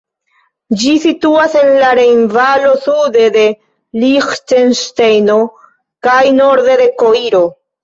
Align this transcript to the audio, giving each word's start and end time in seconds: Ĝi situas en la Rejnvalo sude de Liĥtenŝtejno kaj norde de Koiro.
Ĝi 0.83 0.93
situas 1.01 1.57
en 1.59 1.69
la 1.83 1.91
Rejnvalo 1.99 2.71
sude 2.87 3.27
de 3.37 3.45
Liĥtenŝtejno 4.05 5.39
kaj 6.09 6.19
norde 6.41 6.83
de 6.85 6.91
Koiro. 7.05 7.47